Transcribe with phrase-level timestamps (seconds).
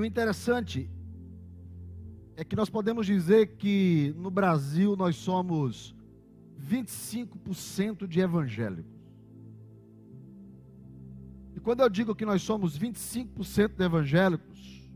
[0.00, 0.90] O interessante
[2.34, 5.94] é que nós podemos dizer que no Brasil nós somos
[6.58, 8.98] 25% de evangélicos.
[11.54, 14.90] E quando eu digo que nós somos 25% de evangélicos,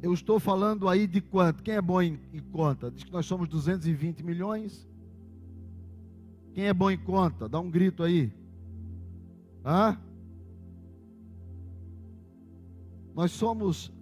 [0.00, 1.62] eu estou falando aí de quanto?
[1.62, 2.90] Quem é bom em, em, conta?
[2.90, 4.88] Diz que nós somos 220 milhões.
[6.54, 7.50] Quem é bom em conta?
[7.50, 8.32] Dá um grito aí.
[9.62, 10.00] Hã?
[13.14, 13.92] Nós somos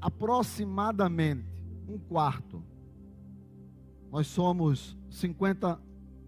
[0.00, 1.48] aproximadamente
[1.88, 2.62] um quarto.
[4.10, 5.80] Nós somos 50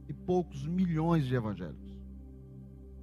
[0.09, 1.97] e poucos milhões de evangélicos.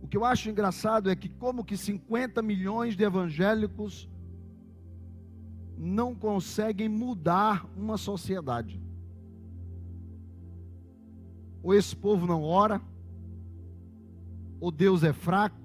[0.02, 4.10] O que eu acho engraçado é que como que 50 milhões de evangélicos
[5.78, 8.82] não conseguem mudar uma sociedade.
[11.62, 12.82] Ou esse povo não ora,
[14.60, 15.63] ou Deus é fraco,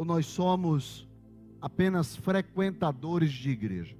[0.00, 1.06] ou nós somos
[1.60, 3.94] apenas frequentadores de igreja.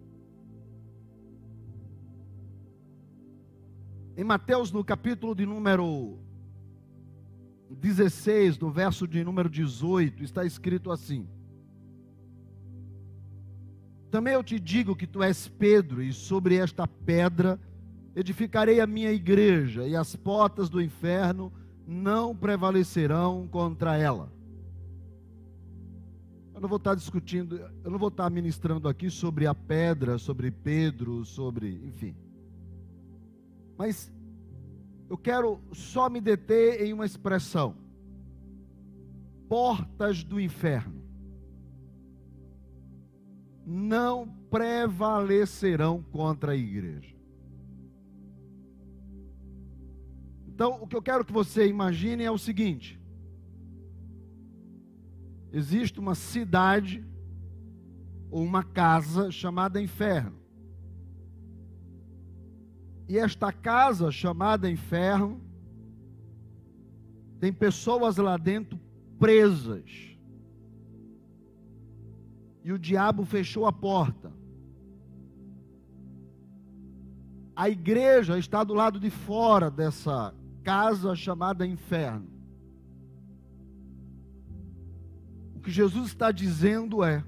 [4.17, 6.19] Em Mateus, no capítulo de número
[7.69, 11.29] 16, no verso de número 18, está escrito assim:
[14.11, 17.61] Também eu te digo que tu és Pedro, e sobre esta pedra
[18.17, 21.53] edificarei a minha igreja, e as portas do inferno
[21.87, 24.40] não prevalecerão contra ela.
[26.61, 30.51] Eu não vou estar discutindo, eu não vou estar ministrando aqui sobre a pedra, sobre
[30.51, 32.15] Pedro, sobre, enfim.
[33.79, 34.13] Mas
[35.09, 37.75] eu quero só me deter em uma expressão:
[39.49, 41.03] portas do inferno
[43.65, 47.17] não prevalecerão contra a igreja.
[50.47, 53.00] Então, o que eu quero que você imagine é o seguinte:
[55.53, 57.05] existe uma cidade
[58.31, 60.39] ou uma casa chamada inferno.
[63.09, 65.41] E esta casa chamada inferno
[67.41, 68.79] tem pessoas lá dentro
[69.19, 70.17] presas.
[72.63, 74.33] E o diabo fechou a porta.
[77.57, 82.40] A igreja está do lado de fora dessa casa chamada inferno.
[85.71, 87.23] Que Jesus está dizendo é: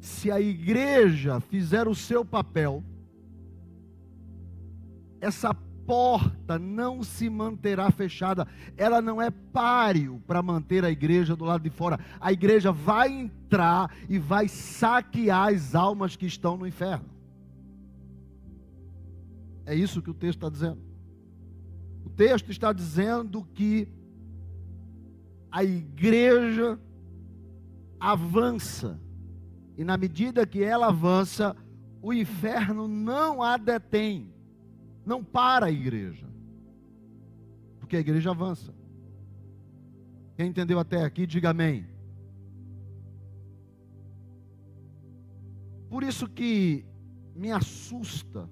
[0.00, 2.82] se a igreja fizer o seu papel,
[5.20, 5.54] essa
[5.86, 11.62] porta não se manterá fechada, ela não é páreo para manter a igreja do lado
[11.62, 12.00] de fora.
[12.20, 17.08] A igreja vai entrar e vai saquear as almas que estão no inferno.
[19.64, 20.80] É isso que o texto está dizendo.
[22.04, 23.99] O texto está dizendo que
[25.50, 26.78] a igreja
[27.98, 29.00] avança.
[29.76, 31.56] E na medida que ela avança,
[32.02, 34.32] o inferno não a detém.
[35.04, 36.26] Não para a igreja.
[37.78, 38.74] Porque a igreja avança.
[40.36, 41.86] Quem entendeu até aqui, diga amém.
[45.88, 46.84] Por isso que
[47.34, 48.48] me assusta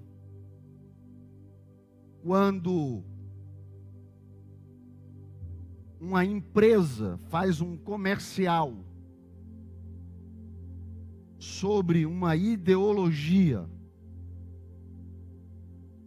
[2.21, 3.03] quando
[5.99, 8.73] uma empresa faz um comercial
[11.37, 13.69] sobre uma ideologia,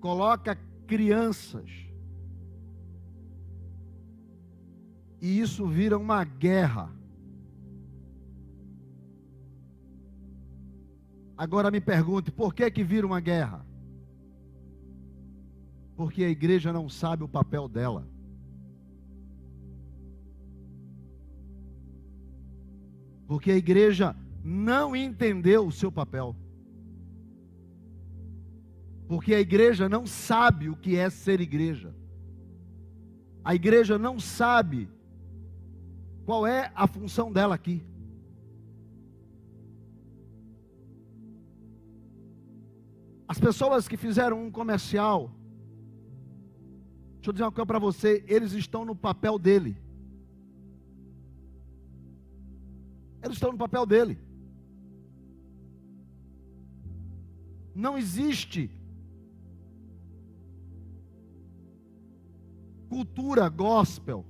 [0.00, 1.70] coloca crianças,
[5.20, 6.90] e isso vira uma guerra.
[11.36, 13.64] Agora me pergunte, por que que vira uma guerra?
[15.96, 18.11] Porque a igreja não sabe o papel dela.
[23.32, 26.36] Porque a igreja não entendeu o seu papel.
[29.08, 31.94] Porque a igreja não sabe o que é ser igreja.
[33.42, 34.86] A igreja não sabe
[36.26, 37.82] qual é a função dela aqui.
[43.26, 45.30] As pessoas que fizeram um comercial,
[47.14, 49.81] deixa eu dizer uma coisa para você, eles estão no papel dele.
[53.22, 54.18] Eles estão no papel dele.
[57.74, 58.70] Não existe
[62.88, 64.26] cultura gospel.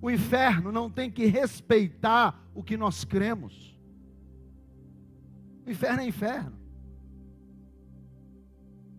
[0.00, 3.76] O inferno não tem que respeitar o que nós cremos.
[5.66, 6.58] O inferno é inferno.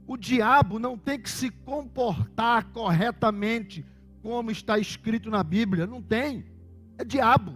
[0.07, 3.85] O diabo não tem que se comportar corretamente
[4.23, 5.85] como está escrito na Bíblia.
[5.85, 6.45] Não tem.
[6.99, 7.53] É diabo.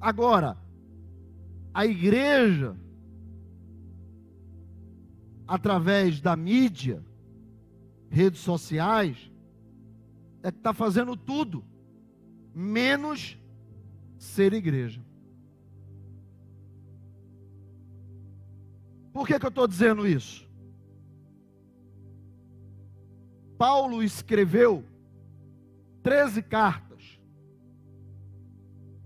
[0.00, 0.58] Agora,
[1.72, 2.76] a igreja,
[5.46, 7.04] através da mídia,
[8.10, 9.30] redes sociais,
[10.42, 11.64] é que está fazendo tudo,
[12.52, 13.38] menos
[14.18, 15.00] ser igreja.
[19.12, 20.48] Por que, que eu estou dizendo isso?
[23.56, 24.84] Paulo escreveu
[26.08, 27.20] 13 cartas.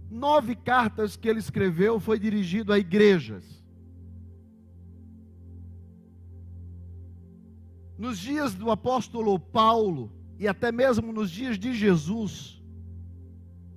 [0.08, 3.44] Nove cartas que ele escreveu foi dirigido a igrejas.
[7.98, 12.62] Nos dias do apóstolo Paulo e até mesmo nos dias de Jesus,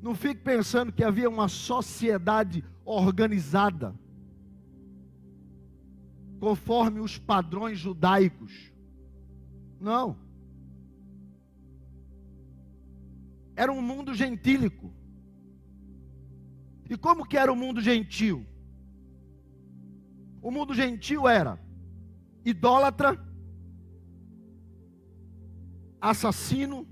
[0.04, 3.96] não fique pensando que havia uma sociedade organizada
[6.40, 8.72] conforme os padrões judaicos.
[9.82, 10.25] Não.
[13.56, 14.94] Era um mundo gentílico.
[16.90, 18.46] E como que era o mundo gentil?
[20.42, 21.60] O mundo gentil era
[22.44, 23.20] idólatra,
[26.00, 26.88] assassino,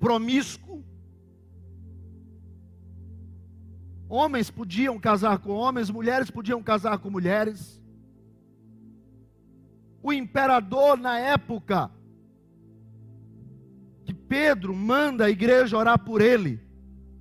[0.00, 0.84] promíscuo.
[4.08, 7.80] Homens podiam casar com homens, mulheres podiam casar com mulheres.
[10.02, 11.92] O imperador na época
[14.30, 16.60] Pedro manda a igreja orar por ele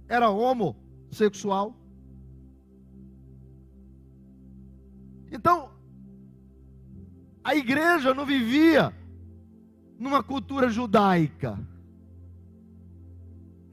[0.07, 1.75] era homossexual.
[5.31, 5.71] Então,
[7.44, 8.94] a igreja não vivia
[9.97, 11.57] numa cultura judaica.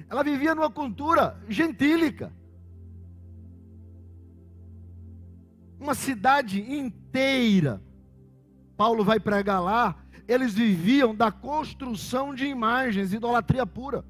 [0.08, 2.32] Ela vivia numa cultura gentílica.
[5.78, 7.82] Uma cidade inteira.
[8.78, 9.94] Paulo vai pregar lá.
[10.28, 14.04] Eles viviam da construção de imagens, idolatria pura.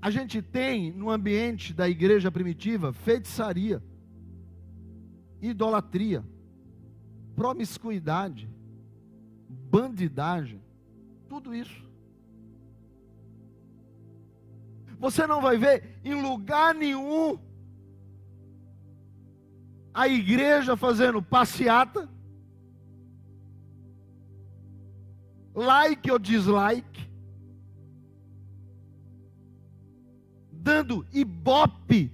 [0.00, 3.80] A gente tem no ambiente da igreja primitiva feitiçaria,
[5.40, 6.24] idolatria,
[7.36, 8.50] promiscuidade,
[9.48, 10.60] bandidagem,
[11.28, 11.88] tudo isso.
[14.98, 17.38] Você não vai ver em lugar nenhum
[19.94, 22.08] a igreja fazendo passeata,
[25.54, 27.08] like ou dislike,
[30.50, 32.10] dando ibope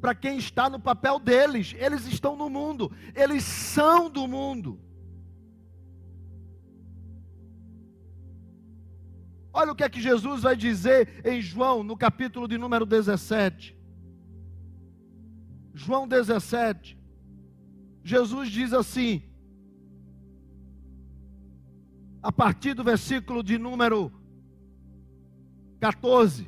[0.00, 1.74] para quem está no papel deles.
[1.78, 4.80] Eles estão no mundo, eles são do mundo.
[9.52, 13.76] Olha o que é que Jesus vai dizer em João, no capítulo de número 17.
[15.74, 16.97] João 17.
[18.08, 19.22] Jesus diz assim,
[22.22, 24.10] a partir do versículo de número
[25.78, 26.46] 14: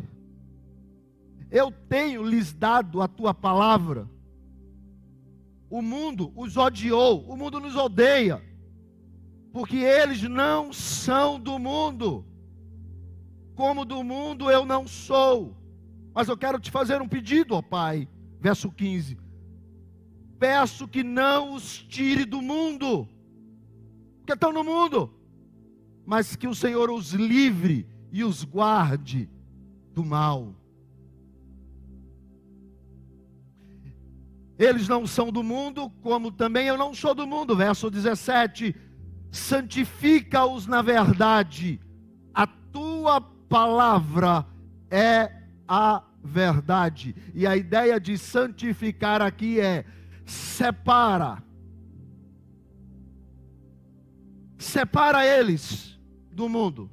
[1.51, 4.09] Eu tenho lhes dado a tua palavra.
[5.69, 8.43] O mundo os odiou, o mundo nos odeia,
[9.53, 12.25] porque eles não são do mundo,
[13.55, 15.55] como do mundo eu não sou.
[16.15, 18.09] Mas eu quero te fazer um pedido, ó Pai.
[18.41, 19.19] Verso 15:
[20.41, 23.07] Peço que não os tire do mundo,
[24.17, 25.13] porque estão no mundo,
[26.07, 29.29] mas que o Senhor os livre e os guarde
[29.93, 30.55] do mal.
[34.59, 37.55] Eles não são do mundo, como também eu não sou do mundo.
[37.55, 38.75] Verso 17:
[39.31, 41.79] Santifica-os na verdade,
[42.33, 44.47] a tua palavra
[44.91, 45.31] é
[45.69, 47.15] a verdade.
[47.35, 49.85] E a ideia de santificar aqui é
[50.31, 51.43] separa.
[54.59, 55.99] Separa eles
[56.31, 56.91] do mundo.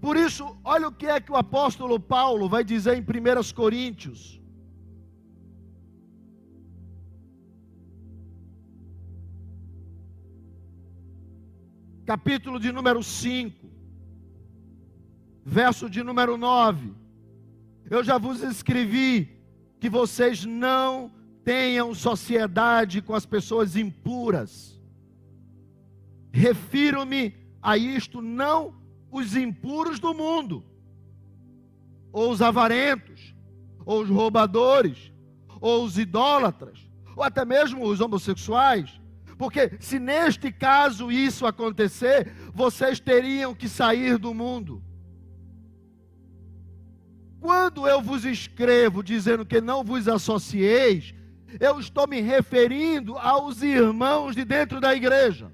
[0.00, 4.40] Por isso, olha o que é que o apóstolo Paulo vai dizer em 1 Coríntios.
[12.04, 13.66] capítulo de número 5,
[15.44, 16.92] verso de número 9.
[17.88, 19.41] Eu já vos escrevi
[19.82, 21.10] que vocês não
[21.44, 24.80] tenham sociedade com as pessoas impuras.
[26.30, 28.76] Refiro-me a isto não
[29.10, 30.62] os impuros do mundo,
[32.12, 33.34] ou os avarentos,
[33.84, 35.12] ou os roubadores,
[35.60, 39.00] ou os idólatras, ou até mesmo os homossexuais,
[39.36, 44.80] porque se neste caso isso acontecer, vocês teriam que sair do mundo.
[47.42, 51.12] Quando eu vos escrevo dizendo que não vos associeis,
[51.58, 55.52] eu estou me referindo aos irmãos de dentro da igreja.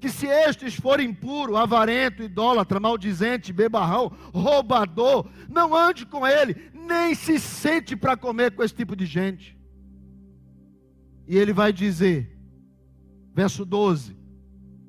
[0.00, 7.12] Que se estes forem impuro, avarento, idólatra, maldizente, bebarrão, roubador, não ande com ele, nem
[7.12, 9.58] se sente para comer com esse tipo de gente.
[11.26, 12.38] E ele vai dizer,
[13.34, 14.16] verso 12: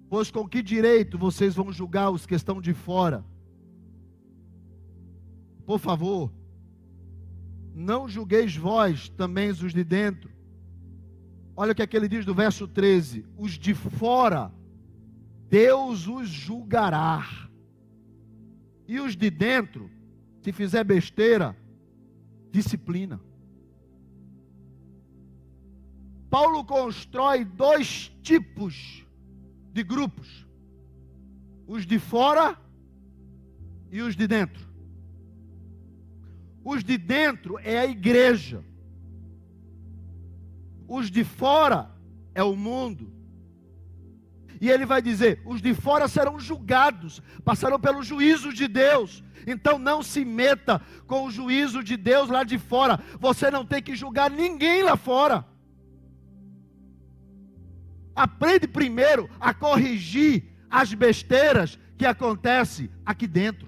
[0.08, 3.26] Pois com que direito vocês vão julgar os que estão de fora?
[5.68, 6.32] Por favor,
[7.76, 10.32] não julgueis vós também os de dentro.
[11.58, 14.50] Olha o que, é que ele diz do verso 13: Os de fora,
[15.50, 17.28] Deus os julgará.
[18.88, 19.92] E os de dentro,
[20.42, 21.54] se fizer besteira,
[22.50, 23.20] disciplina.
[26.30, 29.06] Paulo constrói dois tipos
[29.74, 30.48] de grupos:
[31.68, 32.58] os de fora
[33.92, 34.67] e os de dentro.
[36.70, 38.62] Os de dentro é a igreja,
[40.86, 41.90] os de fora
[42.36, 43.10] é o mundo.
[44.60, 49.24] E ele vai dizer: os de fora serão julgados, passarão pelo juízo de Deus.
[49.48, 53.00] Então não se meta com o juízo de Deus lá de fora.
[53.18, 55.46] Você não tem que julgar ninguém lá fora.
[58.14, 63.67] Aprende primeiro a corrigir as besteiras que acontecem aqui dentro.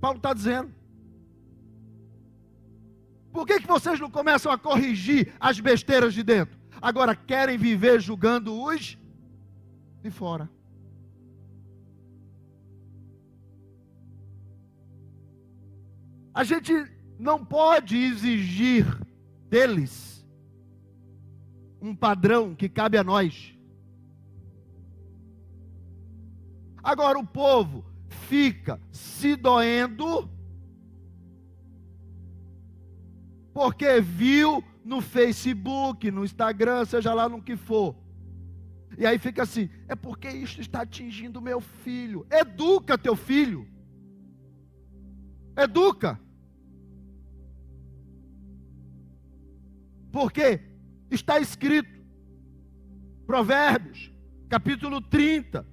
[0.00, 0.72] Paulo está dizendo.
[3.32, 6.58] Por que, que vocês não começam a corrigir as besteiras de dentro?
[6.82, 8.98] Agora querem viver julgando os
[10.02, 10.50] de fora.
[16.32, 16.72] A gente
[17.18, 18.86] não pode exigir
[19.48, 20.26] deles
[21.80, 23.54] um padrão que cabe a nós.
[26.82, 27.84] Agora o povo
[28.30, 30.30] fica se doendo
[33.52, 37.96] porque viu no Facebook, no Instagram, seja lá no que for.
[38.96, 42.24] E aí fica assim: é porque isso está atingindo meu filho.
[42.30, 43.66] Educa teu filho.
[45.56, 46.18] Educa.
[50.12, 50.60] Porque
[51.10, 52.00] está escrito,
[53.26, 54.12] Provérbios,
[54.48, 55.66] capítulo 30,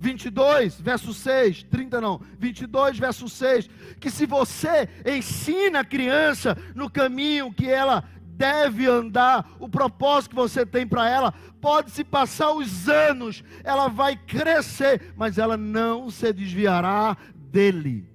[0.00, 3.68] 22, verso 6, 30 não, 22, verso 6,
[4.00, 10.36] que se você ensina a criança no caminho que ela deve andar, o propósito que
[10.36, 16.10] você tem para ela, pode se passar os anos, ela vai crescer, mas ela não
[16.10, 18.08] se desviará dele.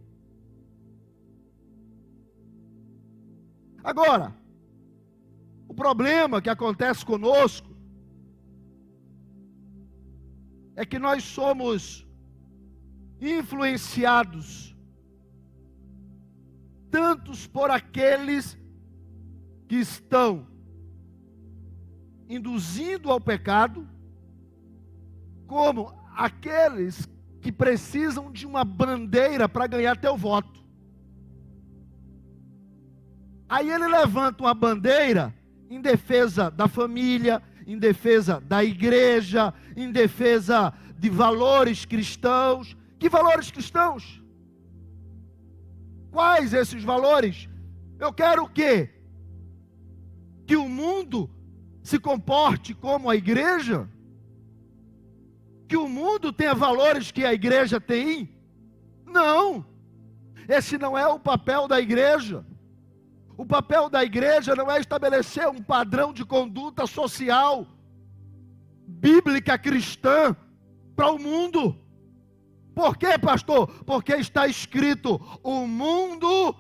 [3.84, 4.34] Agora,
[5.76, 7.75] problema que acontece conosco
[10.76, 12.06] é que nós somos
[13.22, 14.76] influenciados
[16.92, 18.58] tantos por aqueles
[19.68, 20.48] que estão
[22.30, 23.88] induzindo ao pecado,
[25.46, 27.08] como aqueles
[27.42, 30.64] que precisam de uma bandeira para ganhar teu voto.
[33.48, 35.34] Aí ele levanta uma bandeira
[35.70, 42.76] em defesa da família, em defesa da igreja, em defesa de valores cristãos.
[43.00, 44.22] Que valores cristãos?
[46.12, 47.50] Quais esses valores?
[48.00, 48.90] Eu quero o quê?
[50.46, 51.30] Que o mundo
[51.84, 53.90] se comporte como a igreja?
[55.68, 58.30] Que o mundo tenha valores que a igreja tem?
[59.06, 59.66] Não.
[60.48, 62.46] Esse não é o papel da igreja.
[63.38, 67.68] O papel da igreja não é estabelecer um padrão de conduta social,
[68.88, 70.36] bíblica cristã,
[70.96, 71.78] para o mundo.
[72.74, 73.68] Por quê, pastor?
[73.86, 76.56] Porque está escrito: o mundo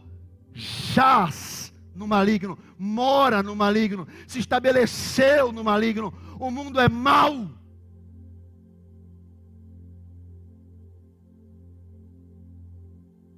[0.53, 6.13] jaz no maligno, mora no maligno, se estabeleceu no maligno.
[6.37, 7.49] O mundo é mau.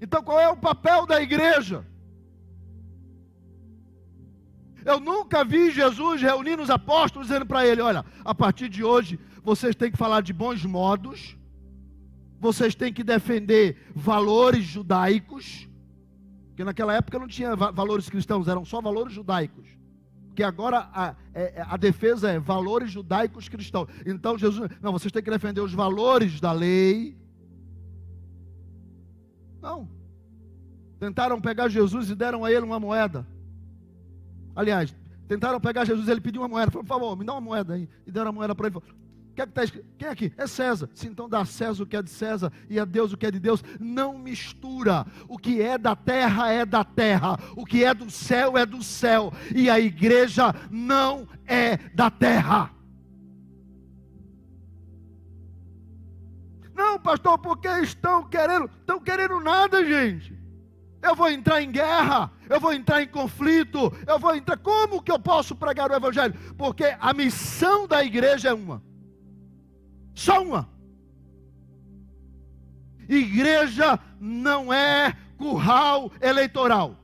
[0.01, 1.85] Então, qual é o papel da igreja?
[4.87, 9.19] Eu nunca vi Jesus reunindo os apóstolos dizendo para ele: olha, a partir de hoje
[9.43, 11.37] vocês têm que falar de bons modos,
[12.39, 15.67] vocês têm que defender valores judaicos,
[16.47, 19.67] porque naquela época não tinha valores cristãos, eram só valores judaicos.
[20.33, 23.89] Que agora a, é, é, a defesa é valores judaicos cristãos.
[24.05, 27.17] Então Jesus, não, vocês têm que defender os valores da lei.
[29.61, 29.89] Não.
[30.97, 33.27] Tentaram pegar Jesus e deram a ele uma moeda.
[34.57, 34.93] Aliás,
[35.27, 36.71] tentaram pegar Jesus, ele pediu uma moeda.
[36.71, 37.87] Falou, por favor, me dá uma moeda aí.
[38.05, 38.73] E deram a moeda para ele.
[38.73, 38.97] Falou,
[39.37, 39.85] que é que está escrito?
[39.99, 40.33] Quem é aqui?
[40.35, 40.89] É César.
[40.95, 43.27] Se então dá a César o que é de César e a Deus o que
[43.27, 43.63] é de Deus.
[43.79, 45.05] Não mistura.
[45.27, 47.37] O que é da terra é da terra.
[47.55, 49.31] O que é do céu é do céu.
[49.55, 52.71] E a igreja não é da terra.
[56.73, 60.36] Não, pastor, porque estão querendo, estão querendo nada, gente.
[61.07, 64.57] Eu vou entrar em guerra, eu vou entrar em conflito, eu vou entrar.
[64.57, 66.33] Como que eu posso pregar o evangelho?
[66.57, 68.83] Porque a missão da igreja é uma.
[70.13, 70.69] Só uma.
[73.07, 76.97] Igreja não é curral eleitoral.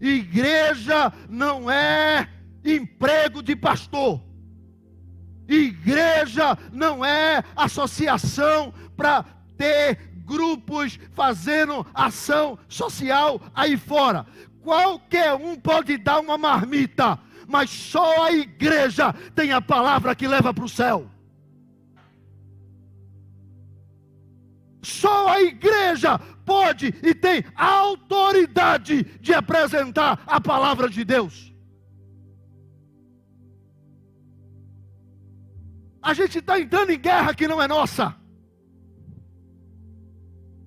[0.00, 2.28] Igreja não é
[2.64, 4.22] emprego de pastor.
[5.48, 9.24] Igreja não é associação para
[9.56, 14.26] ter grupos fazendo ação social aí fora.
[14.62, 20.54] Qualquer um pode dar uma marmita, mas só a igreja tem a palavra que leva
[20.54, 21.10] para o céu.
[24.82, 31.52] Só a igreja pode e tem autoridade de apresentar a palavra de Deus.
[36.02, 38.21] A gente está entrando em guerra que não é nossa.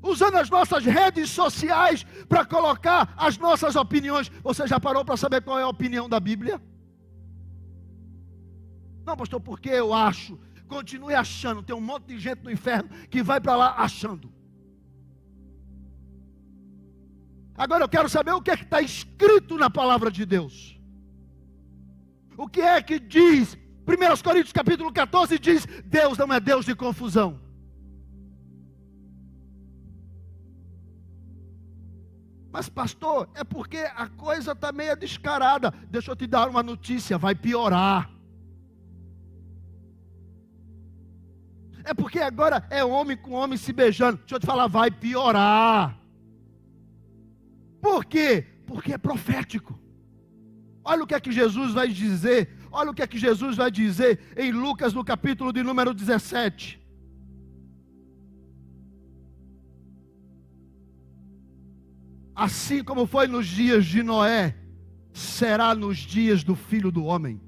[0.05, 4.29] Usando as nossas redes sociais para colocar as nossas opiniões.
[4.43, 6.62] Você já parou para saber qual é a opinião da Bíblia?
[9.03, 10.38] Não, pastor, porque eu acho.
[10.67, 11.63] Continue achando.
[11.63, 14.31] Tem um monte de gente no inferno que vai para lá achando.
[17.57, 20.79] Agora eu quero saber o que é que está escrito na palavra de Deus.
[22.38, 23.57] O que é que diz
[23.88, 27.44] 1 Coríntios capítulo 14 diz: Deus não é Deus de confusão.
[32.55, 35.74] Mas, pastor, é porque a coisa está meio descarada.
[35.89, 38.10] Deixa eu te dar uma notícia: vai piorar.
[41.84, 44.19] É porque agora é homem com homem se beijando.
[44.19, 45.99] Deixa eu te falar, vai piorar.
[47.82, 48.47] Por quê?
[48.65, 49.77] Porque é profético.
[50.82, 53.69] Olha o que é que Jesus vai dizer Olha o que é que Jesus vai
[53.69, 56.82] dizer em Lucas no capítulo de número 17.
[62.36, 64.56] Assim como foi nos dias de Noé,
[65.13, 67.39] será nos dias do filho do homem.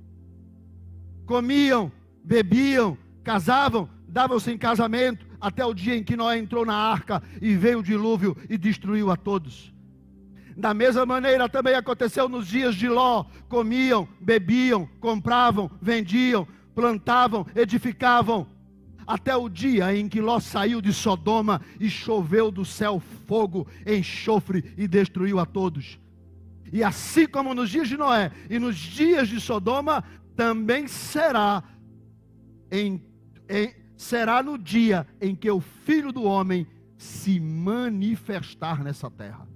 [1.26, 1.92] Comiam,
[2.24, 7.56] bebiam, casavam, davam-se em casamento, até o dia em que Noé entrou na arca e
[7.56, 9.74] veio o dilúvio e destruiu a todos.
[10.56, 18.48] Da mesma maneira também aconteceu nos dias de Ló: comiam, bebiam, compravam, vendiam, plantavam, edificavam,
[19.08, 24.74] até o dia em que Ló saiu de Sodoma e choveu do céu fogo, enxofre
[24.78, 25.98] e destruiu a todos.
[26.74, 30.04] E assim como nos dias de Noé e nos dias de Sodoma,
[30.36, 31.64] também será
[32.70, 33.02] em,
[33.50, 36.68] em, será no dia em que o Filho do Homem
[36.98, 39.48] se manifestar nessa terra.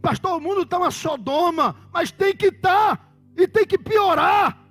[0.00, 4.61] Pastor, o mundo está uma Sodoma, mas tem que estar tá, e tem que piorar.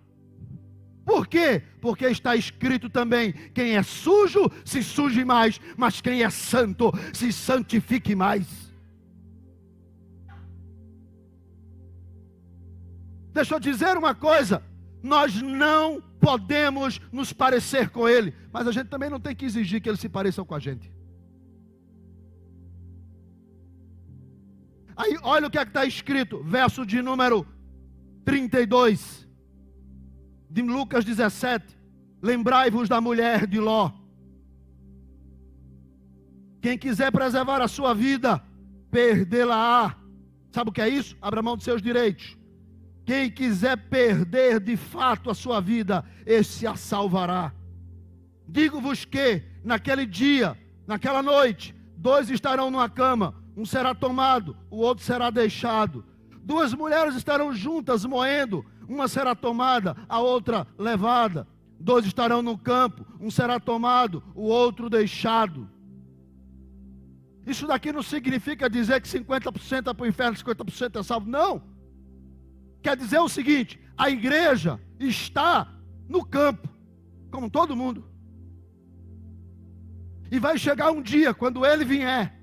[1.06, 1.64] Por quê?
[1.80, 7.32] Porque está escrito também: quem é sujo, se suje mais, mas quem é santo, se
[7.32, 8.48] santifique mais.
[13.34, 14.64] Deixa eu dizer uma coisa:
[15.02, 19.82] nós não podemos nos parecer com Ele, mas a gente também não tem que exigir
[19.82, 20.92] que Ele se pareça com a gente.
[24.96, 27.48] Aí olha o que é está escrito, verso de número
[28.24, 29.22] 32
[30.52, 31.78] de Lucas 17.
[32.22, 33.92] Lembrai-vos da mulher de Ló.
[36.62, 38.44] Quem quiser preservar a sua vida,
[38.92, 39.96] perdê-la-á.
[40.52, 41.16] Sabe o que é isso?
[41.22, 42.38] Abra mão dos seus direitos.
[43.06, 47.52] Quem quiser perder de fato a sua vida, esse a salvará.
[48.48, 55.04] Digo-vos que, naquele dia, naquela noite, dois estarão numa cama, um será tomado, o outro
[55.04, 56.06] será deixado.
[56.44, 61.48] Duas mulheres estarão juntas moendo, uma será tomada, a outra levada.
[61.80, 65.70] Dois estarão no campo, um será tomado, o outro deixado.
[67.48, 71.30] Isso daqui não significa dizer que 50% é para o inferno, 50% é salvo.
[71.30, 71.64] Não.
[72.84, 75.68] Quer dizer o seguinte: a igreja está
[76.08, 76.70] no campo,
[77.32, 78.06] como todo mundo.
[80.30, 82.40] E vai chegar um dia, quando ele vier,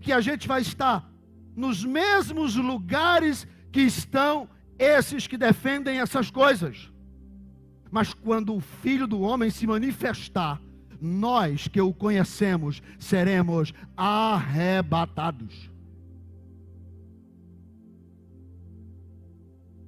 [0.00, 1.08] que a gente vai estar
[1.54, 6.90] nos mesmos lugares que estão esses que defendem essas coisas.
[7.90, 10.60] Mas quando o Filho do Homem se manifestar,
[11.00, 15.70] nós que o conhecemos seremos arrebatados.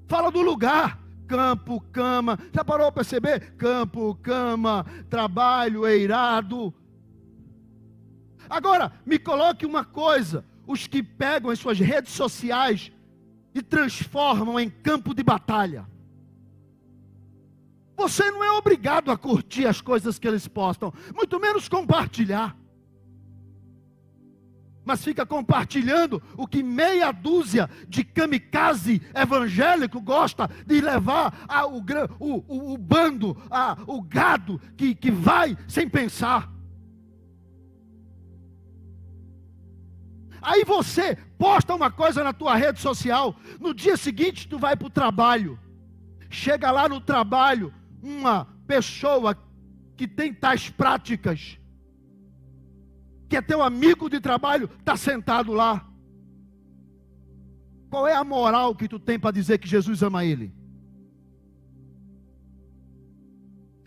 [0.06, 0.98] Fala do lugar.
[1.28, 2.36] campo, cama.
[2.52, 3.52] Já parou para perceber?
[3.56, 6.74] Campo, cama, trabalho, eirado.
[8.48, 12.90] Agora, me coloque uma coisa: os que pegam as suas redes sociais
[13.54, 15.86] e transformam em campo de batalha.
[17.96, 22.56] Você não é obrigado a curtir as coisas que eles postam, muito menos compartilhar.
[24.82, 31.84] Mas fica compartilhando o que meia dúzia de kamikaze evangélico gosta de levar a, o,
[32.18, 36.50] o, o, bando, a, o gado que, que vai sem pensar.
[40.40, 44.86] Aí você posta uma coisa na tua rede social, no dia seguinte tu vai para
[44.86, 45.58] o trabalho.
[46.28, 47.72] Chega lá no trabalho,
[48.02, 49.34] uma pessoa
[49.96, 51.58] que tem tais práticas,
[53.26, 55.88] que é teu amigo de trabalho, está sentado lá.
[57.88, 60.52] Qual é a moral que tu tem para dizer que Jesus ama ele?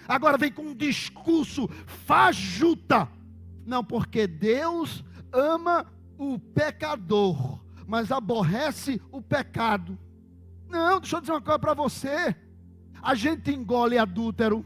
[0.08, 3.08] Agora vem com um discurso fajuta.
[3.64, 9.98] Não, porque Deus ama o pecador, mas aborrece o pecado.
[10.70, 12.36] Não, deixa eu dizer uma coisa para você.
[13.02, 14.66] A gente engole adúltero,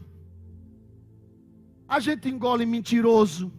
[1.88, 3.52] a gente engole mentiroso,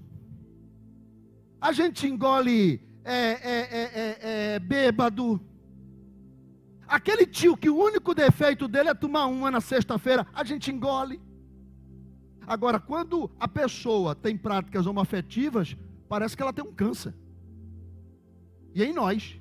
[1.59, 5.41] a gente engole é, é, é, é, bêbado.
[6.87, 11.21] Aquele tio que o único defeito dele é tomar uma na sexta-feira, a gente engole.
[12.47, 17.13] Agora, quando a pessoa tem práticas homoafetivas, parece que ela tem um câncer
[18.73, 19.39] e em nós.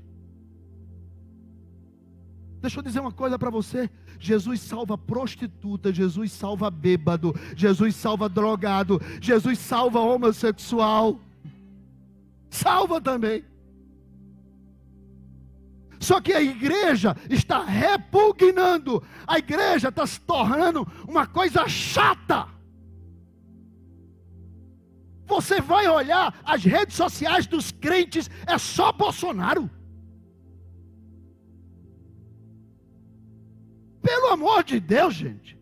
[2.61, 3.88] Deixa eu dizer uma coisa para você:
[4.19, 11.21] Jesus salva prostituta, Jesus salva bêbado, Jesus salva drogado, Jesus salva homossexual,
[12.51, 13.45] salva também.
[16.01, 22.47] Só que a igreja está repugnando, a igreja está se tornando uma coisa chata.
[25.29, 29.71] Você vai olhar as redes sociais dos crentes, é só Bolsonaro.
[34.01, 35.59] Pelo amor de Deus, gente.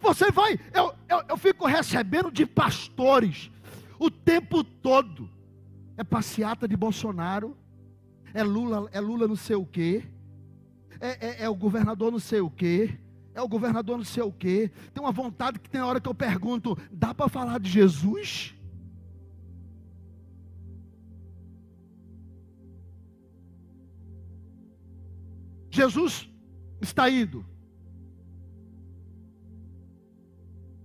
[0.00, 3.50] Você vai, eu, eu, eu fico recebendo de pastores
[3.98, 5.30] o tempo todo.
[5.96, 7.56] É passeata de Bolsonaro,
[8.34, 10.02] é Lula, é Lula não sei o quê,
[10.98, 12.98] é, é, é o governador não sei o quê
[13.34, 14.70] é o governador não sei o quê.
[14.92, 18.54] Tem uma vontade que tem hora que eu pergunto: dá para falar de Jesus?
[25.70, 26.28] Jesus
[26.80, 27.46] está indo.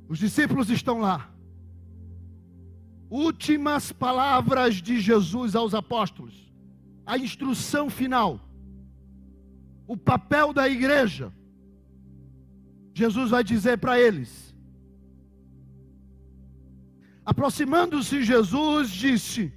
[0.08, 1.32] Os discípulos estão lá.
[3.10, 6.54] Últimas palavras de Jesus aos apóstolos.
[7.06, 8.40] A instrução final.
[9.88, 11.34] O papel da igreja
[12.96, 14.56] Jesus vai dizer para eles.
[17.26, 19.54] Aproximando-se Jesus, disse: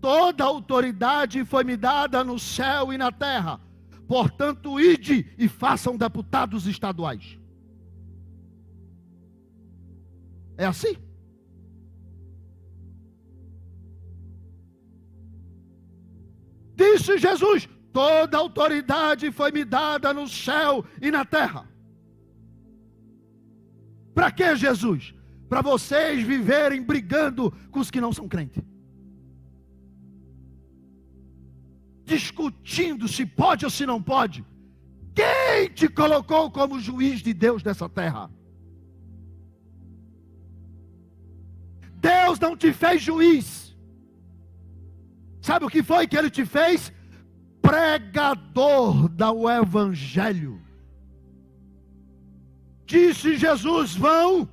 [0.00, 3.60] Toda autoridade foi me dada no céu e na terra.
[4.06, 7.36] Portanto, ide e façam deputados estaduais.
[10.56, 10.96] É assim?
[16.76, 21.69] Disse Jesus: Toda autoridade foi me dada no céu e na terra.
[24.14, 25.14] Para que Jesus?
[25.48, 28.62] Para vocês viverem brigando com os que não são crentes.
[32.04, 34.44] Discutindo se pode ou se não pode.
[35.14, 38.30] Quem te colocou como juiz de Deus dessa terra?
[41.96, 43.76] Deus não te fez juiz.
[45.42, 46.92] Sabe o que foi que ele te fez?
[47.60, 50.60] Pregador do Evangelho.
[52.90, 54.48] Disse Jesus: vão,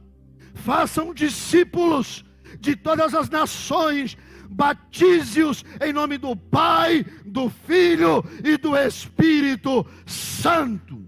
[0.53, 2.23] façam discípulos
[2.59, 4.15] de todas as nações,
[4.47, 11.03] batize-os em nome do Pai, do Filho e do Espírito Santo.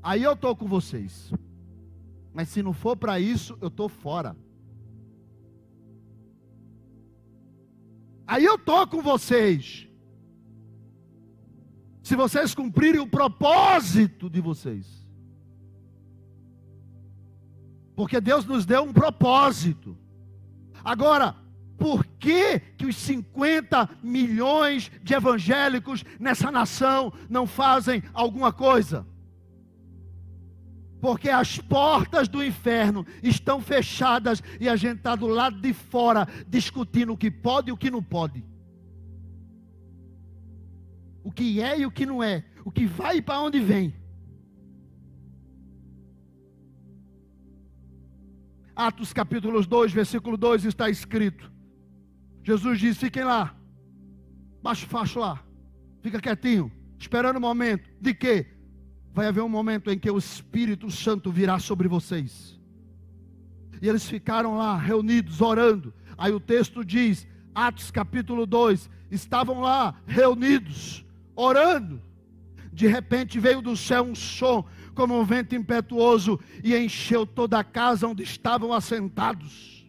[0.00, 1.32] Aí eu estou com vocês.
[2.32, 4.36] Mas se não for para isso, eu estou fora.
[8.24, 9.88] Aí eu estou com vocês.
[12.04, 14.97] Se vocês cumprirem o propósito de vocês.
[17.98, 19.98] Porque Deus nos deu um propósito.
[20.84, 21.34] Agora,
[21.76, 29.04] por que, que os 50 milhões de evangélicos nessa nação não fazem alguma coisa?
[31.00, 36.28] Porque as portas do inferno estão fechadas e a gente está do lado de fora
[36.46, 38.44] discutindo o que pode e o que não pode.
[41.24, 42.44] O que é e o que não é.
[42.64, 43.92] o que vai e para onde vem.
[48.78, 51.50] Atos capítulo 2, versículo 2 está escrito.
[52.44, 53.52] Jesus diz: fiquem lá,
[54.62, 55.42] baixa o facho lá,
[56.00, 58.46] fica quietinho, esperando o momento de que
[59.12, 62.56] vai haver um momento em que o Espírito Santo virá sobre vocês.
[63.82, 65.92] E eles ficaram lá reunidos, orando.
[66.16, 72.00] Aí o texto diz, Atos capítulo 2: estavam lá reunidos, orando.
[72.72, 74.64] De repente veio do céu um som,
[74.98, 79.88] como um vento impetuoso, e encheu toda a casa onde estavam assentados.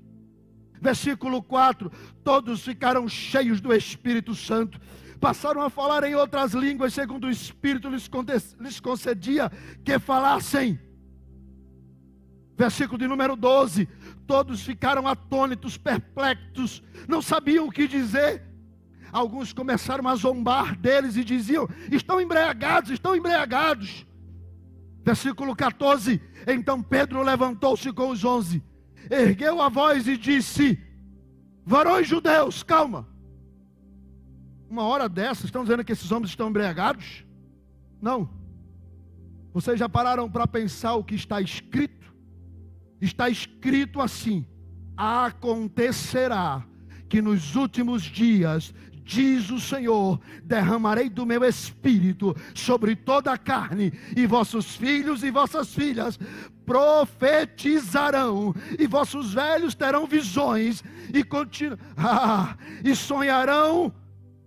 [0.79, 1.91] Versículo 4:
[2.23, 4.79] Todos ficaram cheios do Espírito Santo,
[5.19, 9.51] passaram a falar em outras línguas, segundo o Espírito lhes concedia
[9.83, 10.79] que falassem.
[12.55, 13.87] Versículo de número 12:
[14.27, 18.43] Todos ficaram atônitos, perplexos, não sabiam o que dizer.
[19.11, 24.07] Alguns começaram a zombar deles e diziam: Estão embriagados, estão embriagados.
[25.09, 28.61] Versículo 14: Então Pedro levantou-se com os onze,
[29.09, 30.79] ergueu a voz e disse:
[31.65, 33.07] Varões judeus, calma.
[34.69, 37.25] Uma hora dessas, estão dizendo que esses homens estão embriagados?
[37.99, 38.29] Não.
[39.51, 42.13] Vocês já pararam para pensar o que está escrito?
[43.01, 44.45] Está escrito assim:
[44.95, 46.63] acontecerá
[47.09, 48.75] que nos últimos dias
[49.09, 55.31] diz o Senhor: derramarei do meu espírito sobre toda a carne, e vossos filhos e
[55.31, 56.19] vossas filhas
[56.63, 61.75] profetizarão, e vossos velhos terão visões, e, continu...
[61.97, 63.91] ah, e sonharão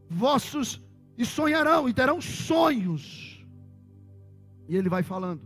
[0.08, 0.80] vossos,
[1.18, 3.44] e sonharão, e terão sonhos.
[4.68, 5.42] E ele vai falando.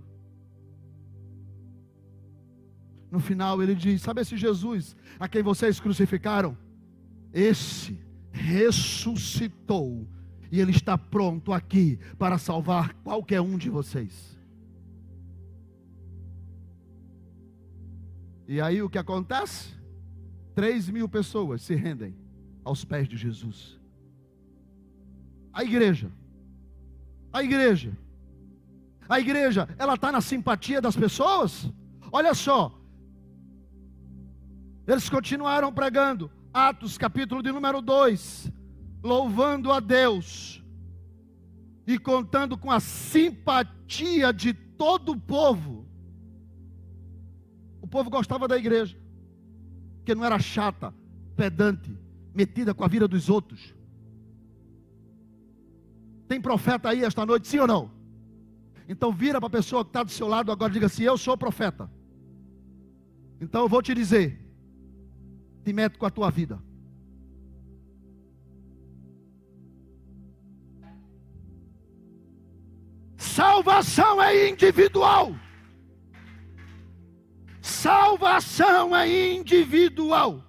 [3.10, 6.56] No final ele diz: Sabe esse Jesus a quem vocês crucificaram?
[7.32, 8.05] Esse
[8.36, 10.06] ressuscitou
[10.52, 14.38] e ele está pronto aqui para salvar qualquer um de vocês.
[18.46, 19.74] E aí o que acontece?
[20.54, 22.14] Três mil pessoas se rendem
[22.64, 23.80] aos pés de Jesus.
[25.52, 26.12] A igreja,
[27.32, 27.96] a igreja,
[29.08, 31.70] a igreja, ela está na simpatia das pessoas?
[32.12, 32.78] Olha só,
[34.86, 38.50] eles continuaram pregando, Atos, capítulo de número 2,
[39.02, 40.64] louvando a Deus
[41.86, 45.86] e contando com a simpatia de todo o povo.
[47.82, 48.96] O povo gostava da igreja,
[50.02, 50.94] que não era chata,
[51.36, 51.94] pedante,
[52.32, 53.74] metida com a vida dos outros.
[56.26, 57.90] Tem profeta aí esta noite, sim ou não?
[58.88, 61.18] Então vira para a pessoa que está do seu lado agora e diga assim: Eu
[61.18, 61.90] sou profeta.
[63.42, 64.45] Então eu vou te dizer:
[65.72, 66.58] mete com a tua vida.
[73.16, 75.34] Salvação é individual.
[77.60, 80.42] Salvação é individual.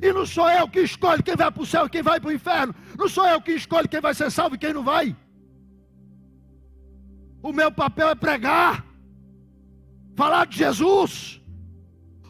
[0.00, 2.30] E não sou eu que escolho quem vai para o céu e quem vai para
[2.30, 2.74] o inferno.
[2.98, 5.16] Não sou eu que escolho quem vai ser salvo e quem não vai.
[7.42, 8.86] O meu papel é pregar,
[10.16, 11.41] falar de Jesus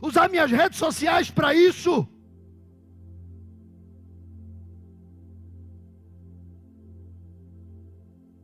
[0.03, 2.07] usar minhas redes sociais para isso.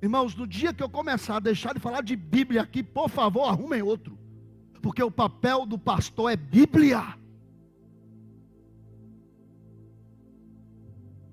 [0.01, 3.49] Irmãos, no dia que eu começar a deixar de falar de Bíblia aqui, por favor,
[3.49, 4.17] arrumem outro.
[4.81, 7.03] Porque o papel do pastor é Bíblia.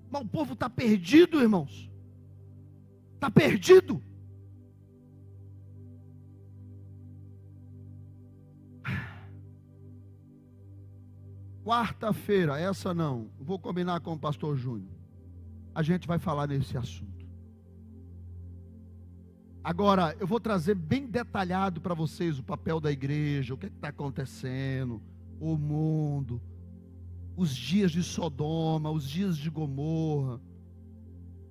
[0.09, 1.91] Mas o povo está perdido, irmãos.
[3.13, 4.01] Está perdido.
[11.65, 14.93] Quarta-feira, essa não, vou combinar com o pastor Júnior.
[15.73, 17.25] A gente vai falar nesse assunto.
[19.63, 23.69] Agora, eu vou trazer bem detalhado para vocês o papel da igreja, o que é
[23.69, 25.01] está acontecendo,
[25.39, 26.39] o mundo,
[27.35, 30.39] os dias de Sodoma, os dias de Gomorra.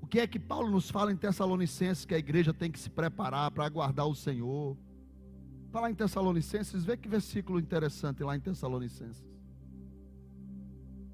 [0.01, 2.89] O que é que Paulo nos fala em Tessalonicenses que a igreja tem que se
[2.89, 4.77] preparar para aguardar o Senhor?
[5.73, 9.34] Falar em Tessalonicenses, vê que versículo interessante lá em Tessalonicenses.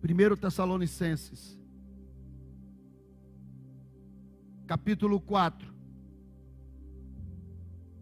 [0.03, 1.59] 1 Tessalonicenses,
[4.67, 5.69] capítulo 4.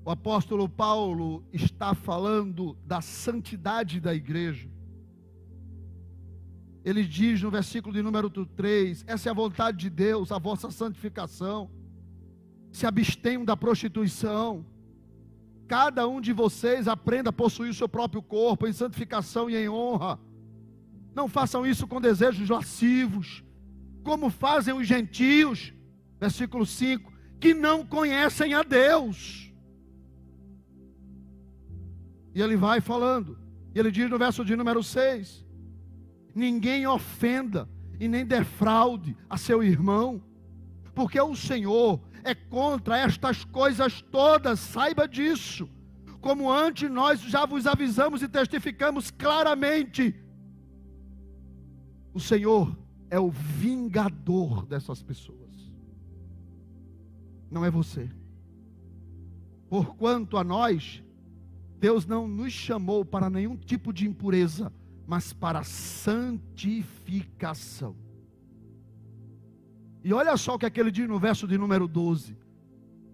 [0.04, 4.70] O apóstolo Paulo está falando da santidade da igreja.
[6.84, 10.70] Ele diz no versículo de número 3: Essa é a vontade de Deus, a vossa
[10.70, 11.68] santificação.
[12.70, 14.64] Se abstenham da prostituição.
[15.66, 19.68] Cada um de vocês aprenda a possuir o seu próprio corpo em santificação e em
[19.68, 20.18] honra
[21.18, 23.44] não façam isso com desejos lascivos,
[24.04, 25.74] como fazem os gentios.
[26.20, 29.52] Versículo 5: que não conhecem a Deus.
[32.34, 33.36] E ele vai falando,
[33.74, 35.44] e ele diz no verso de número 6:
[36.34, 40.22] Ninguém ofenda e nem defraude a seu irmão,
[40.94, 45.68] porque o Senhor é contra estas coisas todas, saiba disso.
[46.20, 50.14] Como antes nós já vos avisamos e testificamos claramente,
[52.18, 52.76] o Senhor
[53.10, 55.48] é o vingador dessas pessoas
[57.50, 58.10] não é você.
[59.68, 61.02] Porquanto a nós,
[61.78, 64.72] Deus não nos chamou para nenhum tipo de impureza,
[65.06, 67.96] mas para santificação.
[70.04, 72.36] E olha só o que aquele diz no verso de número 12: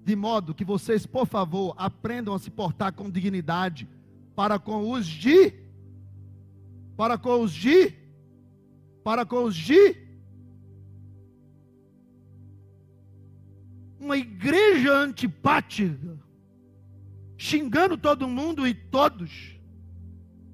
[0.04, 3.88] de modo que vocês, por favor, aprendam a se portar com dignidade
[4.34, 5.52] para com os de,
[6.96, 7.94] para com os de,
[9.04, 10.02] para com os de
[14.00, 16.18] uma igreja antipática,
[17.36, 19.58] xingando todo mundo e todos,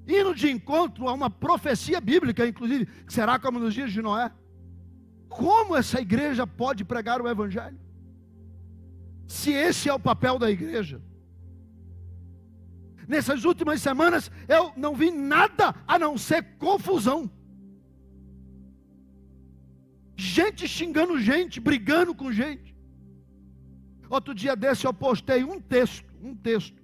[0.05, 4.31] indo de encontro a uma profecia bíblica, inclusive, que será como nos dias de Noé.
[5.29, 7.79] Como essa igreja pode pregar o Evangelho?
[9.27, 11.01] Se esse é o papel da igreja.
[13.07, 17.31] Nessas últimas semanas eu não vi nada a não ser confusão.
[20.21, 22.75] Gente xingando gente, brigando com gente.
[24.07, 26.79] Outro dia desse eu postei um texto, um texto.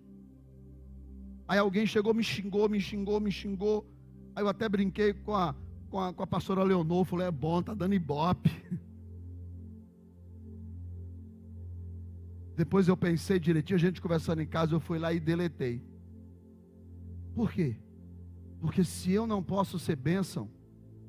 [1.47, 3.85] Aí alguém chegou, me xingou, me xingou, me xingou.
[4.35, 5.53] Aí eu até brinquei com a,
[5.87, 8.49] com a, com a pastora Leonor, falei, é bom, tá dando ibope.
[12.57, 15.79] Depois eu pensei direitinho, a gente conversando em casa, eu fui lá e deletei.
[17.35, 17.75] Por quê?
[18.59, 20.49] Porque se eu não posso ser bênção,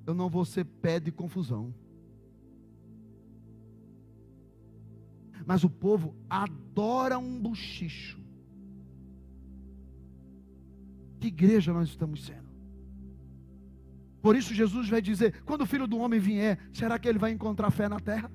[0.06, 1.72] eu não vou ser pé de confusão.
[5.48, 8.20] Mas o povo adora um bochicho.
[11.18, 12.50] Que igreja nós estamos sendo?
[14.20, 17.30] Por isso Jesus vai dizer: quando o filho do homem vier, será que ele vai
[17.30, 18.30] encontrar fé na terra?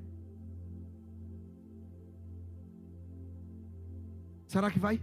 [4.47, 4.99] Será que vai?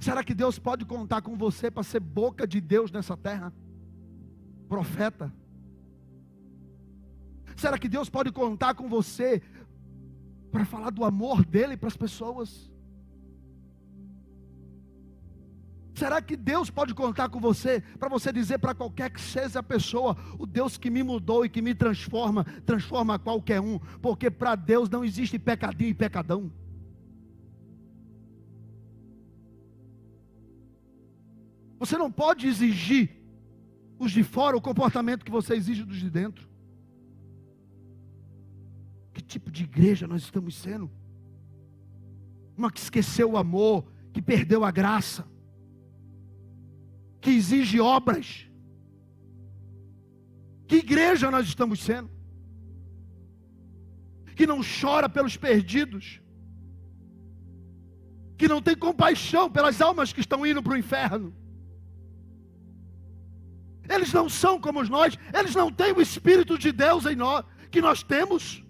[0.00, 3.52] Será que Deus pode contar com você para ser boca de Deus nessa terra?
[4.68, 5.32] Profeta.
[7.54, 9.42] Será que Deus pode contar com você
[10.50, 12.70] para falar do amor dele para as pessoas?
[15.94, 19.62] Será que Deus pode contar com você para você dizer para qualquer que seja a
[19.62, 24.54] pessoa, o Deus que me mudou e que me transforma, transforma qualquer um, porque para
[24.54, 26.50] Deus não existe pecadinho e pecadão.
[31.78, 33.10] Você não pode exigir
[33.98, 36.49] os de fora o comportamento que você exige dos de dentro.
[39.30, 40.90] Tipo de igreja nós estamos sendo?
[42.56, 45.24] Uma que esqueceu o amor, que perdeu a graça,
[47.20, 48.50] que exige obras.
[50.66, 52.10] Que igreja nós estamos sendo?
[54.34, 56.20] Que não chora pelos perdidos,
[58.36, 61.32] que não tem compaixão pelas almas que estão indo para o inferno.
[63.88, 67.80] Eles não são como nós, eles não têm o Espírito de Deus em nós, que
[67.80, 68.68] nós temos.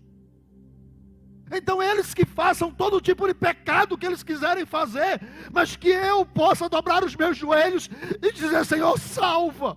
[1.53, 5.21] Então eles que façam todo tipo de pecado que eles quiserem fazer,
[5.53, 7.91] mas que eu possa dobrar os meus joelhos
[8.23, 9.77] e dizer: Senhor, salva,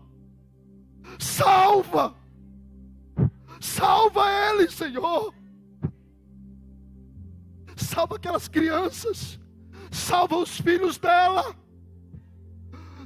[1.18, 2.16] salva,
[3.60, 5.34] salva eles, Senhor,
[7.76, 9.40] salva aquelas crianças,
[9.90, 11.56] salva os filhos dela,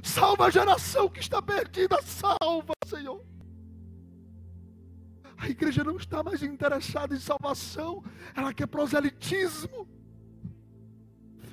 [0.02, 3.37] salva a geração que está perdida, salva, Senhor.
[5.38, 8.02] A igreja não está mais interessada em salvação,
[8.34, 9.88] ela quer proselitismo.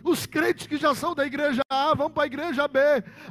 [0.04, 2.80] Os crentes que já são da igreja A vão para a igreja B.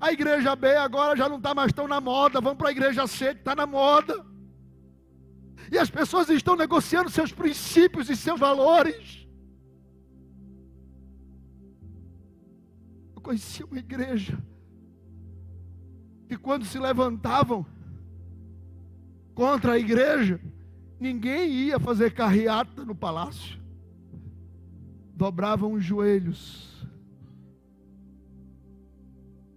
[0.01, 3.07] A igreja B agora já não está mais tão na moda, vão para a igreja
[3.07, 4.25] C que está na moda.
[5.73, 9.27] E as pessoas estão negociando seus princípios e seus valores.
[13.15, 14.39] Eu conheci uma igreja
[16.29, 17.67] que quando se levantavam,
[19.35, 20.41] contra a igreja,
[20.99, 23.59] ninguém ia fazer carreata no palácio.
[25.15, 26.87] Dobravam os joelhos.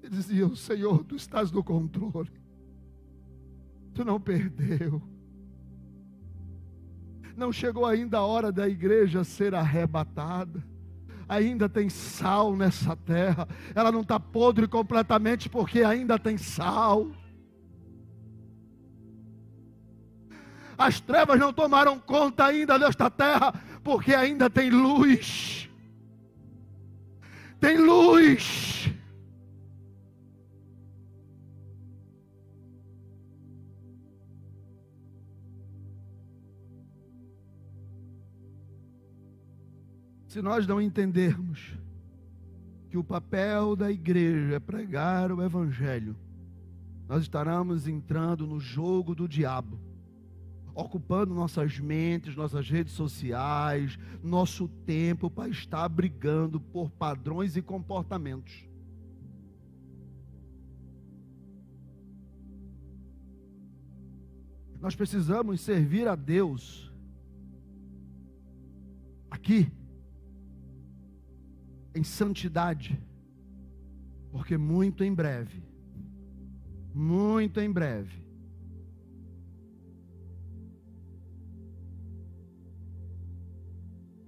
[0.03, 2.32] E diziam: Senhor, tu estás no controle.
[3.93, 5.01] Tu não perdeu.
[7.36, 10.63] Não chegou ainda a hora da igreja ser arrebatada
[11.28, 13.47] ainda tem sal nessa terra.
[13.75, 17.07] Ela não está podre completamente porque ainda tem sal.
[20.78, 23.53] As trevas não tomaram conta ainda desta terra,
[23.84, 25.67] porque ainda tem luz.
[27.59, 28.91] Tem luz.
[40.28, 41.73] Se nós não entendermos
[42.91, 46.15] que o papel da igreja é pregar o evangelho,
[47.07, 49.80] nós estaremos entrando no jogo do diabo,
[50.78, 58.63] ocupando nossas mentes, nossas redes sociais, nosso tempo para estar brigando por padrões e comportamentos.
[64.80, 66.93] Nós precisamos servir a Deus
[69.32, 69.71] aqui
[71.95, 73.01] em santidade,
[74.32, 75.63] porque muito em breve,
[76.93, 78.26] muito em breve,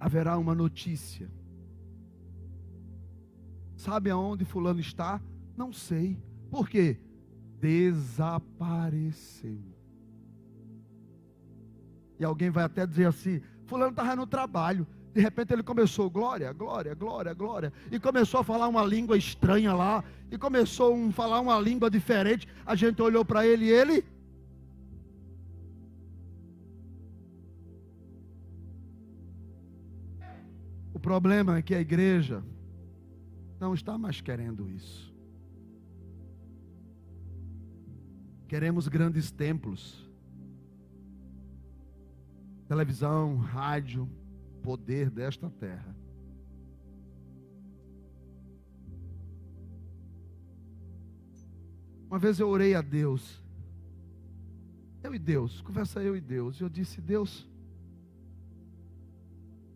[0.00, 1.30] haverá uma notícia.
[3.76, 5.20] Sabe aonde Fulano está?
[5.56, 6.18] Não sei.
[6.50, 6.98] Por quê?
[7.60, 9.60] Desapareceu.
[12.18, 14.86] E alguém vai até dizer assim: Fulano estava no trabalho.
[15.12, 17.72] De repente ele começou, glória, glória, glória, glória.
[17.90, 20.04] E começou a falar uma língua estranha lá.
[20.30, 22.46] E começou a falar uma língua diferente.
[22.64, 24.04] A gente olhou para ele e ele.
[31.10, 32.40] Problema é que a igreja
[33.58, 35.12] não está mais querendo isso.
[38.46, 40.08] Queremos grandes templos.
[42.68, 44.08] Televisão, rádio,
[44.62, 45.96] poder desta terra.
[52.08, 53.42] Uma vez eu orei a Deus.
[55.02, 56.60] Eu e Deus, conversa eu e Deus.
[56.60, 57.49] E eu disse: Deus,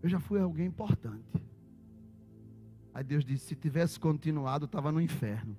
[0.05, 1.43] eu já fui alguém importante.
[2.93, 5.57] Aí Deus disse: se tivesse continuado, estava no inferno.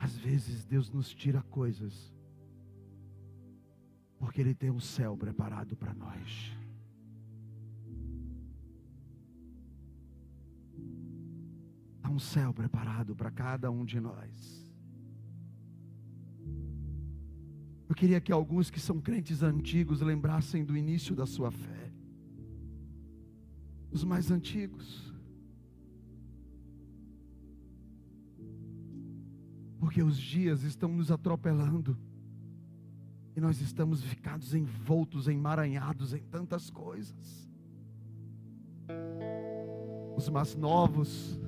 [0.00, 2.12] Às vezes Deus nos tira coisas,
[4.18, 6.58] porque Ele tem um céu preparado para nós.
[12.02, 14.65] Há um céu preparado para cada um de nós.
[17.88, 21.92] Eu queria que alguns que são crentes antigos lembrassem do início da sua fé.
[23.90, 25.14] Os mais antigos.
[29.78, 31.96] Porque os dias estão nos atropelando.
[33.36, 37.48] E nós estamos ficados envoltos, emaranhados em tantas coisas.
[40.16, 41.38] Os mais novos.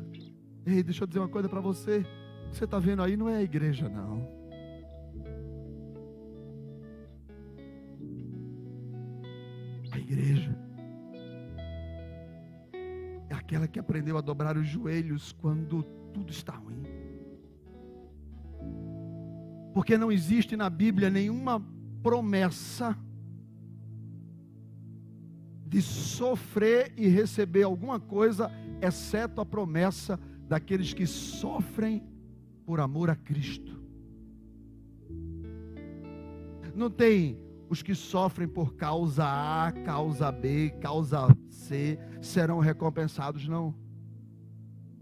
[0.64, 1.98] Ei, deixa eu dizer uma coisa para você.
[2.46, 4.37] O que você está vendo aí não é a igreja, não.
[10.08, 10.56] Igreja
[13.28, 15.82] é aquela que aprendeu a dobrar os joelhos quando
[16.14, 16.82] tudo está ruim.
[19.74, 21.62] Porque não existe na Bíblia nenhuma
[22.02, 22.96] promessa
[25.66, 28.50] de sofrer e receber alguma coisa,
[28.80, 32.02] exceto a promessa daqueles que sofrem
[32.64, 33.78] por amor a Cristo.
[36.74, 37.38] Não tem
[37.68, 43.74] os que sofrem por causa A, causa B, causa C serão recompensados, não.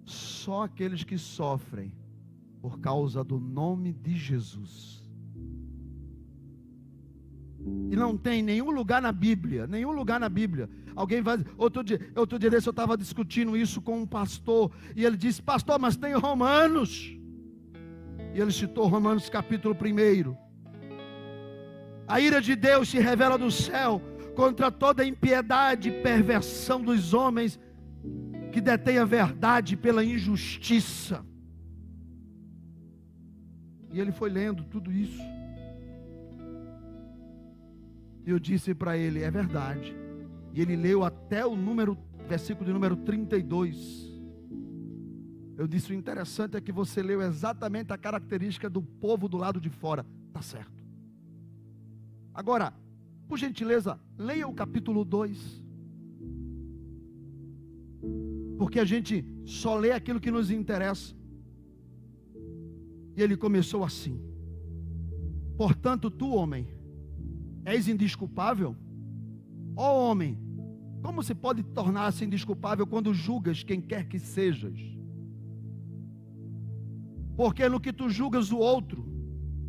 [0.04, 1.92] Só aqueles que sofrem
[2.60, 4.96] por causa do nome de Jesus.
[7.90, 10.68] E não tem nenhum lugar na Bíblia, nenhum lugar na Bíblia.
[10.94, 11.44] Alguém vai.
[11.58, 14.70] Outro dia, outro dia desse eu estava discutindo isso com um pastor.
[14.94, 17.16] E ele disse: Pastor, mas tem Romanos.
[18.34, 20.45] E ele citou Romanos capítulo 1.
[22.07, 24.00] A ira de Deus se revela do céu
[24.34, 27.59] contra toda impiedade e perversão dos homens
[28.52, 31.24] que detêm a verdade pela injustiça.
[33.90, 35.22] E ele foi lendo tudo isso.
[38.24, 39.96] E eu disse para ele: é verdade.
[40.52, 41.96] E ele leu até o número,
[42.28, 44.07] versículo de número 32.
[45.57, 49.61] Eu disse: o interessante é que você leu exatamente a característica do povo do lado
[49.61, 50.04] de fora.
[50.32, 50.75] Tá certo.
[52.37, 52.70] Agora,
[53.26, 55.64] por gentileza, leia o capítulo 2.
[58.59, 61.14] Porque a gente só lê aquilo que nos interessa.
[63.16, 64.20] E ele começou assim:
[65.57, 66.68] Portanto, tu, homem,
[67.64, 68.76] és indisculpável?
[69.74, 70.39] Ó oh, homem,
[71.03, 74.78] como se pode tornar-se indisculpável quando julgas quem quer que sejas?
[77.34, 79.07] Porque no que tu julgas o outro,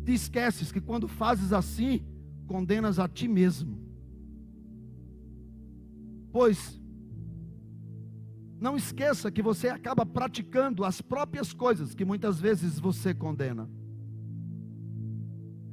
[0.04, 2.04] te esqueces que quando fazes assim,
[2.48, 3.78] condenas a ti mesmo.
[6.32, 6.78] Pois
[8.60, 13.70] não esqueça que você acaba praticando as próprias coisas que muitas vezes você condena.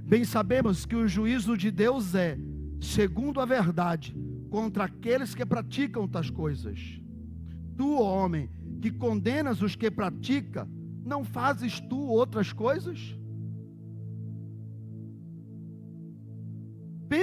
[0.04, 2.38] Bem sabemos que o juízo de Deus é,
[2.80, 4.16] segundo a verdade,
[4.52, 7.02] contra aqueles que praticam tais coisas.
[7.76, 8.50] Tu, homem,
[8.80, 10.70] que condenas os que pratica,
[11.04, 13.18] não fazes tu outras coisas?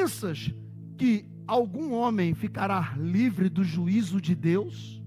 [0.02, 0.52] Pensas
[0.98, 5.00] que algum homem ficará livre do juízo de Deus?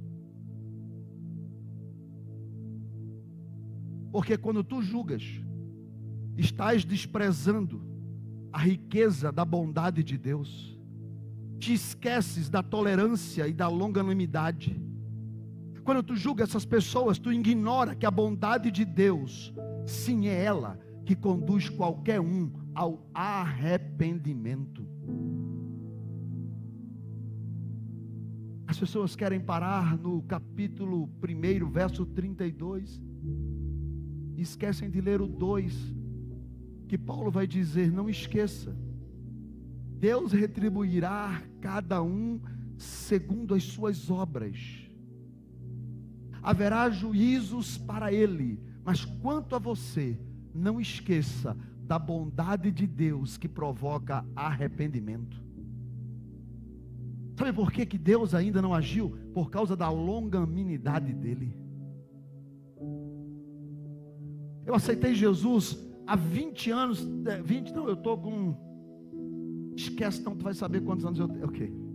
[4.10, 5.22] Porque quando tu julgas,
[6.38, 7.82] estás desprezando
[8.54, 10.80] a riqueza da bondade de Deus,
[11.60, 14.82] te esqueces da tolerância e da longanimidade.
[15.84, 19.54] Quando tu julga essas pessoas, tu ignora que a bondade de Deus,
[19.86, 24.86] sim, é ela que conduz qualquer um ao arrependimento.
[28.68, 33.02] As pessoas querem parar no capítulo 1, verso 32
[34.38, 35.74] esquecem de ler o 2,
[36.88, 38.76] que Paulo vai dizer: não esqueça,
[39.98, 42.40] Deus retribuirá cada um
[42.78, 44.58] segundo as suas obras.
[46.44, 50.20] Haverá juízos para ele, mas quanto a você,
[50.54, 55.44] não esqueça da bondade de Deus que provoca arrependimento.
[57.38, 59.12] Sabe por que, que Deus ainda não agiu?
[59.34, 61.56] Por causa da longanimidade dele.
[64.66, 65.78] Eu aceitei Jesus
[66.08, 67.08] há 20 anos,
[67.44, 68.56] 20 é, não, eu estou com.
[69.76, 71.46] Esquece, não, tu vai saber quantos anos eu tenho.
[71.46, 71.86] Ok.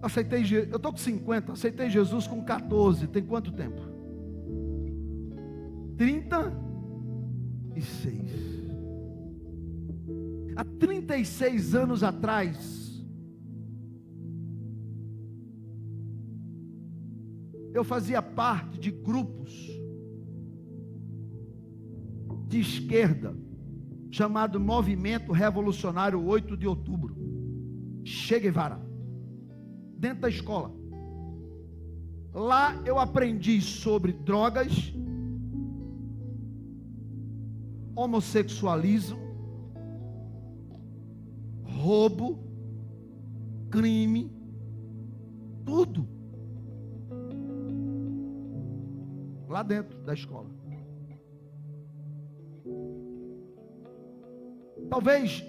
[0.00, 3.06] Aceitei, eu estou com 50, aceitei Jesus com 14.
[3.08, 3.80] Tem quanto tempo?
[7.72, 8.62] 36.
[10.56, 13.02] Há 36 anos atrás,
[17.72, 19.70] eu fazia parte de grupos
[22.46, 23.34] de esquerda,
[24.10, 27.16] chamado Movimento Revolucionário 8 de Outubro.
[28.04, 28.78] Che Guevara.
[29.96, 30.70] Dentro da escola.
[32.34, 34.92] Lá eu aprendi sobre drogas,
[37.94, 39.18] homossexualismo,
[41.62, 42.42] roubo,
[43.70, 44.30] crime,
[45.64, 46.08] tudo.
[49.48, 50.50] Lá dentro da escola.
[54.88, 55.44] Talvez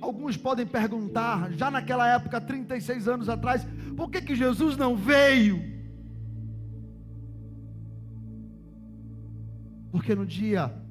[0.00, 3.66] alguns podem perguntar, já naquela época, 36 anos atrás,
[3.96, 5.74] por que, que Jesus não veio?
[9.90, 10.83] Porque no dia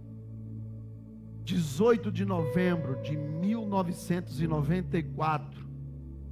[1.43, 5.63] 18 de novembro de 1994,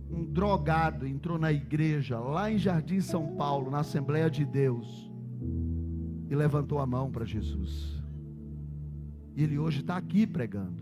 [0.09, 5.11] um drogado entrou na igreja, lá em Jardim São Paulo, na Assembleia de Deus,
[6.29, 8.01] e levantou a mão para Jesus.
[9.35, 10.81] E ele hoje está aqui pregando.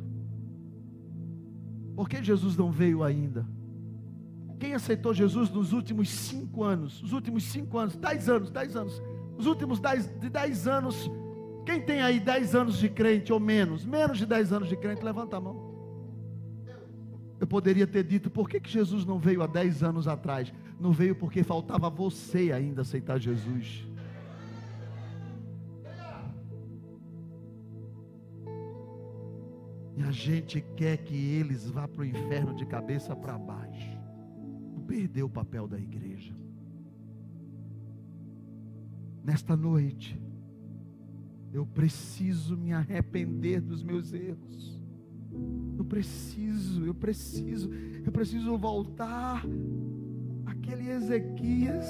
[1.95, 3.47] Por que Jesus não veio ainda?
[4.59, 7.01] Quem aceitou Jesus nos últimos cinco anos?
[7.01, 9.01] Os últimos cinco anos, dez anos, dez anos.
[9.37, 11.09] Os últimos dez, de dez anos.
[11.69, 13.85] Quem tem aí dez anos de crente ou menos?
[13.85, 15.69] Menos de dez anos de crente, levanta a mão.
[17.39, 20.51] Eu poderia ter dito, por que, que Jesus não veio há dez anos atrás?
[20.79, 23.87] Não veio porque faltava você ainda aceitar Jesus.
[29.95, 33.95] E a gente quer que eles vá para o inferno de cabeça para baixo.
[34.87, 36.33] Perdeu o papel da igreja.
[39.23, 40.19] Nesta noite,
[41.51, 44.79] eu preciso me arrepender dos meus erros.
[45.77, 47.69] Eu preciso, eu preciso,
[48.05, 49.43] eu preciso voltar
[50.45, 51.87] aquele Ezequias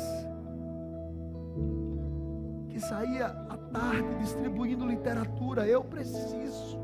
[2.70, 5.68] que saía à tarde distribuindo literatura.
[5.68, 6.80] Eu preciso.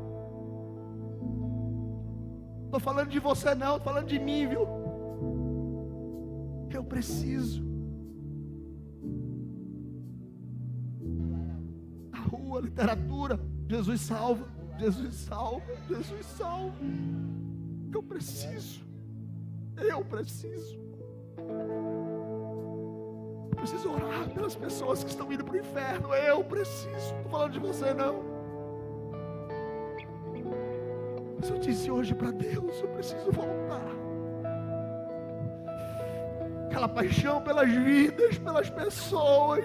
[2.64, 4.66] Estou falando de você não, estou falando de mim, viu?
[6.70, 7.64] Eu preciso.
[12.60, 13.38] Literatura,
[13.68, 14.46] Jesus salva,
[14.78, 16.76] Jesus salva, Jesus salva.
[17.92, 18.84] Eu preciso.
[19.76, 20.78] Eu preciso.
[23.50, 26.14] Eu preciso orar pelas pessoas que estão indo para o inferno.
[26.14, 26.96] Eu preciso.
[26.96, 28.22] Estou falando de você não.
[31.38, 33.86] Mas eu disse hoje para Deus: eu preciso voltar.
[36.66, 39.64] Aquela paixão pelas vidas, pelas pessoas.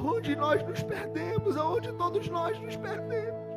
[0.00, 3.50] Aonde nós nos perdemos, aonde todos nós nos perdemos.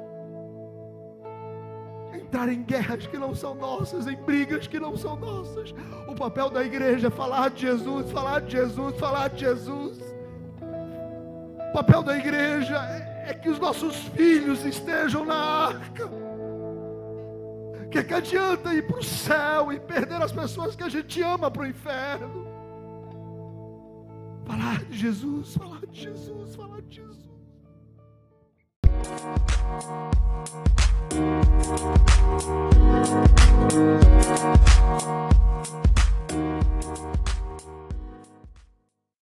[2.13, 5.73] Entrar em guerras que não são nossas, em brigas que não são nossas.
[6.07, 9.99] O papel da igreja é falar de Jesus, falar de Jesus, falar de Jesus.
[11.69, 16.09] O papel da igreja é, é que os nossos filhos estejam na arca.
[17.89, 21.49] Que, que adianta ir para o céu e perder as pessoas que a gente ama
[21.49, 22.42] para o inferno?
[24.45, 27.33] Falar de Jesus, falar de Jesus, falar de Jesus.